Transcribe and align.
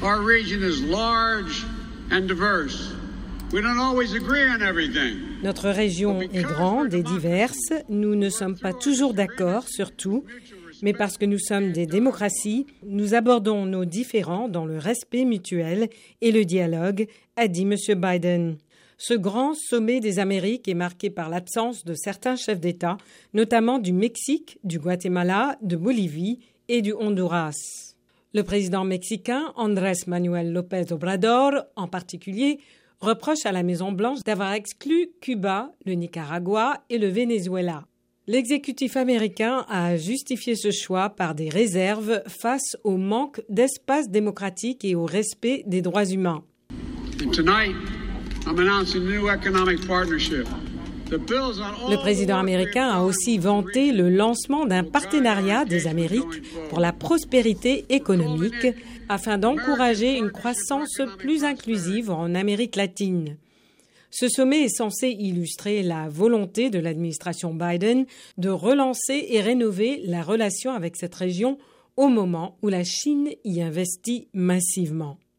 Our 0.00 0.22
region 0.22 0.62
is 0.62 0.80
large 0.80 1.66
and 2.12 2.28
diverse. 2.28 2.94
We 3.52 3.60
don't 3.62 3.80
always 3.80 4.14
agree 4.14 4.48
on 4.48 4.62
everything. 4.62 5.16
Notre 5.42 5.70
région 5.70 6.20
est 6.20 6.42
grande 6.42 6.94
et 6.94 7.02
diverse. 7.02 7.72
Nous 7.88 8.14
ne 8.14 8.28
sommes 8.28 8.56
pas 8.56 8.72
toujours 8.72 9.12
d'accord 9.12 9.68
sur 9.68 9.90
tout, 9.90 10.24
mais 10.82 10.92
parce 10.92 11.18
que 11.18 11.24
nous 11.24 11.40
sommes 11.40 11.72
des 11.72 11.86
démocraties, 11.86 12.66
nous 12.86 13.14
abordons 13.14 13.66
nos 13.66 13.84
différends 13.84 14.48
dans 14.48 14.66
le 14.66 14.78
respect 14.78 15.24
mutuel 15.24 15.88
et 16.20 16.30
le 16.30 16.44
dialogue, 16.44 17.08
a 17.34 17.48
dit 17.48 17.62
M. 17.62 17.74
Biden. 18.00 18.56
Ce 18.98 19.14
grand 19.14 19.54
sommet 19.54 19.98
des 19.98 20.20
Amériques 20.20 20.68
est 20.68 20.74
marqué 20.74 21.10
par 21.10 21.28
l'absence 21.28 21.84
de 21.84 21.94
certains 21.94 22.36
chefs 22.36 22.60
d'État, 22.60 22.98
notamment 23.34 23.80
du 23.80 23.92
Mexique, 23.92 24.58
du 24.62 24.78
Guatemala, 24.78 25.58
de 25.60 25.74
Bolivie 25.74 26.38
et 26.68 26.82
du 26.82 26.92
Honduras. 26.92 27.96
Le 28.34 28.42
président 28.42 28.84
mexicain 28.84 29.52
Andrés 29.56 30.04
Manuel 30.06 30.52
López 30.52 30.92
Obrador, 30.92 31.52
en 31.76 31.88
particulier, 31.88 32.58
reproche 33.00 33.46
à 33.46 33.52
la 33.52 33.62
Maison-Blanche 33.62 34.22
d'avoir 34.22 34.52
exclu 34.52 35.08
Cuba, 35.22 35.72
le 35.86 35.94
Nicaragua 35.94 36.84
et 36.90 36.98
le 36.98 37.08
Venezuela. 37.08 37.86
L'exécutif 38.26 38.98
américain 38.98 39.64
a 39.70 39.96
justifié 39.96 40.54
ce 40.56 40.70
choix 40.70 41.08
par 41.08 41.34
des 41.34 41.48
réserves 41.48 42.22
face 42.26 42.76
au 42.84 42.98
manque 42.98 43.40
d'espace 43.48 44.10
démocratique 44.10 44.84
et 44.84 44.94
au 44.94 45.06
respect 45.06 45.62
des 45.66 45.80
droits 45.80 46.04
humains. 46.04 46.44
Le 51.10 51.96
président 51.96 52.38
américain 52.38 52.88
a 52.88 53.02
aussi 53.02 53.38
vanté 53.38 53.92
le 53.92 54.10
lancement 54.10 54.66
d'un 54.66 54.84
partenariat 54.84 55.64
des 55.64 55.86
Amériques 55.86 56.42
pour 56.68 56.80
la 56.80 56.92
prospérité 56.92 57.86
économique 57.88 58.66
afin 59.08 59.38
d'encourager 59.38 60.18
une 60.18 60.30
croissance 60.30 61.00
plus 61.18 61.44
inclusive 61.44 62.10
en 62.10 62.34
Amérique 62.34 62.76
latine. 62.76 63.36
Ce 64.10 64.28
sommet 64.28 64.64
est 64.64 64.76
censé 64.76 65.08
illustrer 65.08 65.82
la 65.82 66.08
volonté 66.08 66.70
de 66.70 66.78
l'administration 66.78 67.54
Biden 67.54 68.06
de 68.36 68.50
relancer 68.50 69.26
et 69.28 69.40
rénover 69.40 70.02
la 70.04 70.22
relation 70.22 70.72
avec 70.72 70.96
cette 70.96 71.14
région 71.14 71.58
au 71.96 72.08
moment 72.08 72.56
où 72.62 72.68
la 72.68 72.84
Chine 72.84 73.30
y 73.44 73.60
investit 73.60 74.28
massivement. 74.32 75.18